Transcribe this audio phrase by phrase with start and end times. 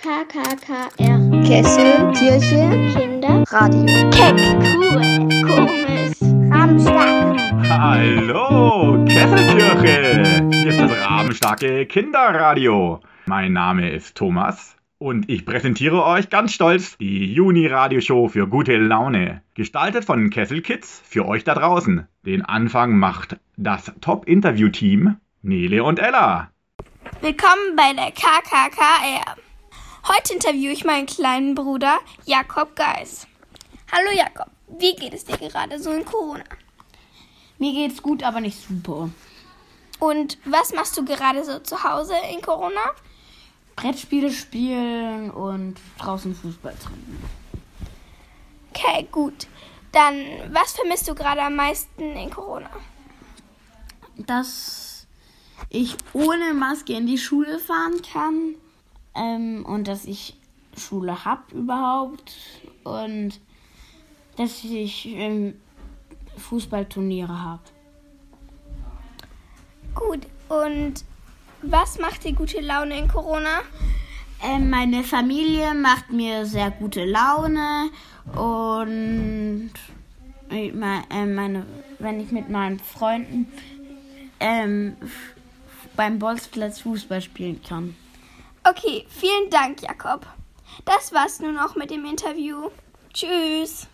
[0.00, 1.44] KKKR.
[1.46, 3.44] Kessel, Kirche, Kinder.
[3.48, 3.84] Radio.
[4.08, 4.38] Keck.
[4.72, 5.28] Cool.
[5.44, 6.16] Komisch.
[6.50, 7.38] Ramstark.
[7.68, 10.48] Hallo, Kesselkirche!
[10.52, 13.00] Hier ist das rabenstarke Kinderradio.
[13.26, 19.42] Mein Name ist Thomas und ich präsentiere euch ganz stolz die Juni-Radioshow für gute Laune.
[19.54, 22.08] Gestaltet von Kessel Kids für euch da draußen.
[22.24, 26.50] Den Anfang macht das Top-Interview-Team Nele und Ella.
[27.20, 29.36] Willkommen bei der KKKR.
[30.12, 33.28] Heute interviewe ich meinen kleinen Bruder Jakob Geis.
[33.92, 36.42] Hallo Jakob, wie geht es dir gerade so in Corona?
[37.58, 39.10] Mir geht's gut, aber nicht super.
[40.00, 42.80] Und was machst du gerade so zu Hause in Corona?
[43.76, 47.22] Brettspiele spielen und draußen Fußball trinken.
[48.74, 49.46] Okay, gut.
[49.92, 50.16] Dann,
[50.52, 52.70] was vermisst du gerade am meisten in Corona?
[54.16, 55.06] Dass
[55.68, 58.56] ich ohne Maske in die Schule fahren kann
[59.14, 60.36] ähm, und dass ich
[60.76, 62.32] Schule hab überhaupt
[62.84, 63.40] und
[64.36, 65.54] dass ich ähm,
[66.36, 67.62] Fußballturniere habe.
[69.94, 70.26] Gut.
[70.48, 71.04] Und
[71.62, 73.60] was macht dir gute Laune in Corona?
[74.42, 77.90] Ähm, meine Familie macht mir sehr gute Laune
[78.34, 79.70] und
[80.48, 81.66] ich me- äh, meine,
[81.98, 83.46] wenn ich mit meinen Freunden
[84.38, 84.96] ähm,
[85.94, 87.94] beim Bolzplatz Fußball spielen kann.
[88.62, 90.26] Okay, vielen Dank, Jakob.
[90.84, 92.68] Das war's nun auch mit dem Interview.
[93.14, 93.88] Tschüss.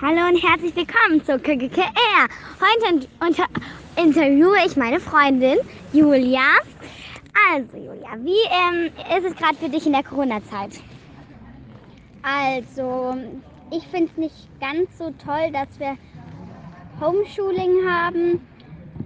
[0.00, 2.28] Hallo und herzlich willkommen zur KKKR.
[2.60, 3.46] Heute unter
[3.96, 5.58] interviewe ich meine Freundin
[5.92, 6.46] Julia.
[7.50, 10.80] Also Julia, wie ähm, ist es gerade für dich in der Corona-Zeit?
[12.22, 13.16] Also,
[13.72, 15.98] ich finde es nicht ganz so toll, dass wir
[17.00, 18.46] Homeschooling haben.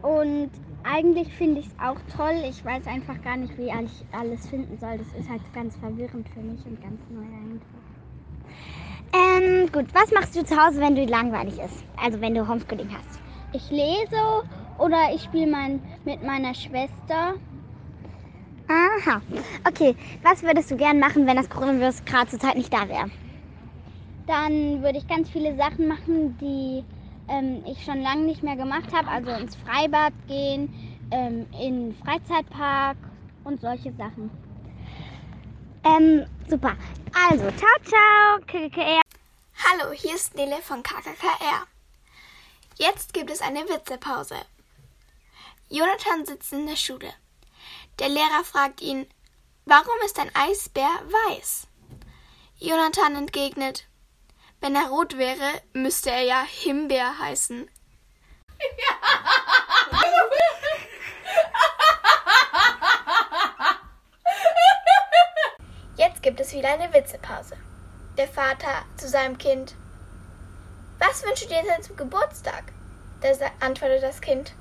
[0.02, 0.50] Und
[0.90, 2.42] eigentlich finde ich es auch toll.
[2.48, 4.98] Ich weiß einfach gar nicht, wie ich alles finden soll.
[4.98, 7.88] Das ist halt ganz verwirrend für mich und ganz neu einfach.
[9.12, 11.84] Ähm, gut, was machst du zu Hause, wenn du langweilig ist?
[12.02, 13.20] Also wenn du Homeschooling hast.
[13.52, 14.16] Ich lese
[14.78, 17.34] oder ich spiele mein, mit meiner Schwester.
[18.68, 19.22] Aha.
[19.66, 23.10] Okay, was würdest du gern machen, wenn das Coronavirus gerade zur Zeit nicht da wäre?
[24.26, 26.84] Dann würde ich ganz viele Sachen machen, die
[27.28, 29.08] ähm, ich schon lange nicht mehr gemacht habe.
[29.08, 30.72] Also ins Freibad gehen,
[31.10, 32.96] ähm, in den Freizeitpark
[33.44, 34.30] und solche Sachen.
[35.84, 36.76] Ähm, super.
[37.14, 39.00] Also, ciao, ciao, KKR.
[39.64, 41.66] Hallo, hier ist Nele von KKKR.
[42.76, 44.36] Jetzt gibt es eine Witzepause.
[45.68, 47.12] Jonathan sitzt in der Schule.
[47.98, 49.06] Der Lehrer fragt ihn,
[49.64, 50.90] warum ist ein Eisbär
[51.30, 51.66] weiß?
[52.60, 53.87] Jonathan entgegnet,
[54.60, 57.68] wenn er rot wäre, müsste er ja Himbeer heißen.
[65.96, 67.56] Jetzt gibt es wieder eine Witzepause.
[68.16, 69.74] Der Vater zu seinem Kind.
[70.98, 72.64] Was wünschst du dir denn zum Geburtstag?
[73.20, 73.28] Da
[73.60, 74.52] antwortet das Kind.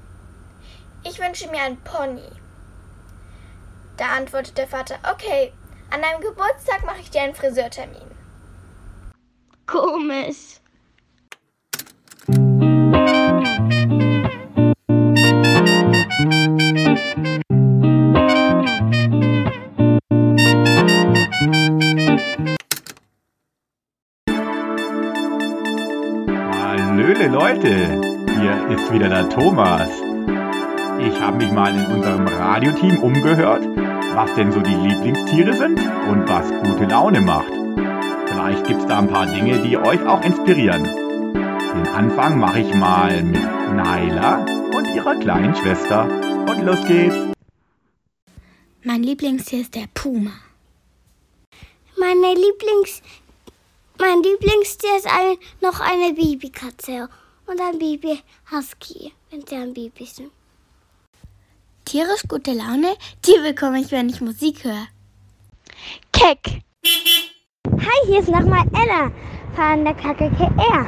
[1.03, 2.29] Ich wünsche mir ein Pony.
[3.97, 5.53] Da antwortet der Vater, okay,
[5.89, 8.16] an deinem Geburtstag mache ich dir einen Friseurtermin.
[9.67, 10.61] Komisch.
[26.53, 28.01] Hallöle Leute,
[28.39, 29.89] hier ist wieder der Thomas.
[31.05, 33.67] Ich habe mich mal in unserem Radioteam umgehört,
[34.15, 35.77] was denn so die Lieblingstiere sind
[36.09, 37.66] und was gute Laune macht.
[38.47, 40.81] Vielleicht gibt es da ein paar Dinge, die euch auch inspirieren.
[40.85, 46.05] Den Anfang mache ich mal mit Naila und ihrer kleinen Schwester.
[46.47, 47.13] Und los geht's.
[48.83, 50.31] Mein Lieblingstier ist der Puma.
[51.99, 53.01] Meine Lieblings...
[53.99, 57.09] Mein Lieblingstier ist ein, noch eine Babykatze
[57.47, 60.31] und ein Baby-Husky, wenn sie ein Baby sind.
[61.83, 64.87] Tierisch gute Laune, die bekomme ich, wenn ich Musik höre.
[66.13, 66.61] Keck.
[67.75, 69.11] Hi, hier ist nochmal Ella
[69.53, 70.85] von der KKKR.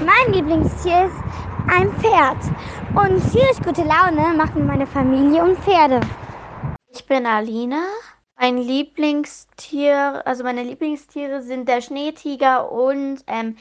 [0.00, 1.16] Mein Lieblingstier ist
[1.66, 2.38] ein Pferd.
[2.94, 6.00] Und tierisch gute Laune machen meine Familie und Pferde.
[6.90, 7.82] Ich bin Alina.
[8.38, 13.56] Mein Lieblingstier, also meine Lieblingstiere sind der Schneetiger und ähm,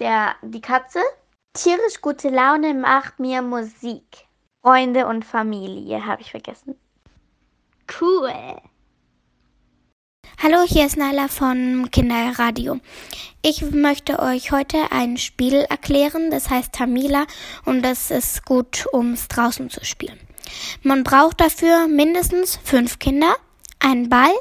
[0.00, 1.00] der, die Katze.
[1.52, 4.26] Tierisch gute Laune macht mir Musik.
[4.62, 6.74] Freunde und Familie, habe ich vergessen.
[8.00, 8.32] Cool.
[10.44, 12.80] Hallo, hier ist Naila von Kinderradio.
[13.42, 17.26] Ich möchte euch heute ein Spiel erklären, das heißt Tamila
[17.64, 20.18] und das ist gut, um es draußen zu spielen.
[20.82, 23.36] Man braucht dafür mindestens fünf Kinder,
[23.78, 24.32] einen Ball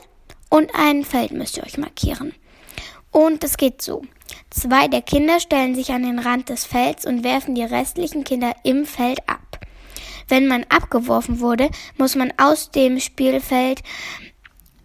[0.49, 2.33] Und ein Feld müsst ihr euch markieren.
[3.11, 4.01] Und es geht so.
[4.49, 8.55] Zwei der Kinder stellen sich an den Rand des Felds und werfen die restlichen Kinder
[8.63, 9.59] im Feld ab.
[10.27, 13.83] Wenn man abgeworfen wurde, muss man aus dem Spielfeld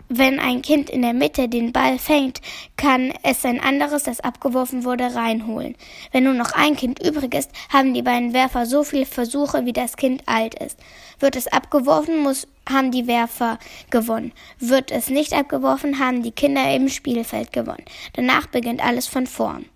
[0.08, 2.40] wenn ein Kind in der Mitte den Ball fängt,
[2.76, 5.74] kann es ein anderes, das abgeworfen wurde, reinholen.
[6.12, 9.72] Wenn nur noch ein Kind übrig ist, haben die beiden Werfer so viele Versuche, wie
[9.72, 10.78] das Kind alt ist.
[11.18, 13.58] Wird es abgeworfen, muss, haben die Werfer
[13.90, 14.32] gewonnen.
[14.58, 17.84] Wird es nicht abgeworfen, haben die Kinder im Spielfeld gewonnen.
[18.12, 19.66] Danach beginnt alles von vorn.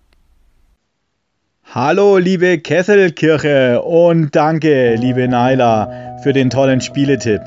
[1.73, 7.41] Hallo, liebe Kesselkirche und danke, liebe Naila, für den tollen Spieletipp.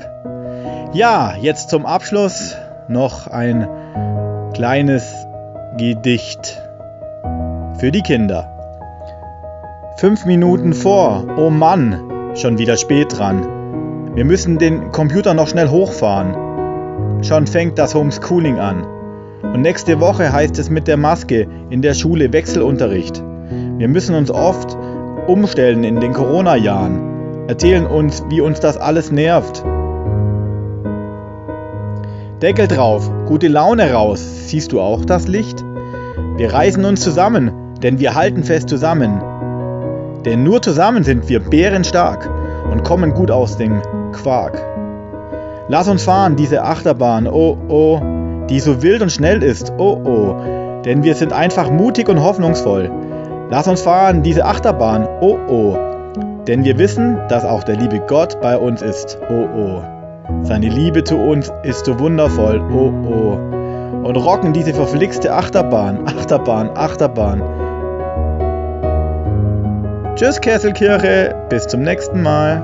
[0.93, 2.55] Ja, jetzt zum Abschluss
[2.87, 3.67] noch ein
[4.53, 5.03] kleines
[5.77, 6.61] Gedicht
[7.79, 8.51] für die Kinder.
[9.97, 14.13] Fünf Minuten vor, oh Mann, schon wieder spät dran.
[14.15, 17.23] Wir müssen den Computer noch schnell hochfahren.
[17.23, 18.85] Schon fängt das Homeschooling an.
[19.41, 23.23] Und nächste Woche heißt es mit der Maske in der Schule Wechselunterricht.
[23.77, 24.77] Wir müssen uns oft
[25.27, 27.47] umstellen in den Corona-Jahren.
[27.47, 29.63] Erzählen uns, wie uns das alles nervt.
[32.45, 34.23] Deckel drauf, gute Laune raus.
[34.45, 35.65] Siehst du auch das Licht?
[36.37, 37.51] Wir reißen uns zusammen,
[37.81, 39.19] denn wir halten fest zusammen.
[40.25, 42.29] Denn nur zusammen sind wir bärenstark
[42.71, 43.81] und kommen gut aus dem
[44.11, 44.61] Quark.
[45.69, 47.99] Lass uns fahren, diese Achterbahn, oh oh,
[48.47, 50.35] die so wild und schnell ist, oh oh,
[50.83, 52.91] denn wir sind einfach mutig und hoffnungsvoll.
[53.49, 55.77] Lass uns fahren, diese Achterbahn, oh oh,
[56.47, 59.94] denn wir wissen, dass auch der liebe Gott bei uns ist, oh oh.
[60.43, 64.07] Seine Liebe zu uns ist so wundervoll, oh oh.
[64.07, 67.41] Und rocken diese verflixte Achterbahn, Achterbahn, Achterbahn.
[70.15, 72.61] Tschüss Kesselkirche, bis zum nächsten Mal.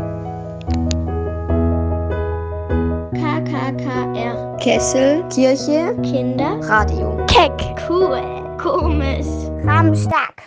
[3.13, 4.57] KKKR.
[4.57, 6.59] Kessel, Kirche, Kinder.
[6.61, 7.17] Radio.
[7.27, 7.51] Keck.
[7.89, 8.21] Cool.
[8.57, 9.27] Komisch.
[9.65, 10.31] Rahmenstark.